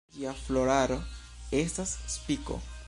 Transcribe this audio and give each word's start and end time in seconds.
Ĝia 0.13 0.31
floraro 0.45 0.97
estas 1.61 1.95
spiko. 2.17 2.63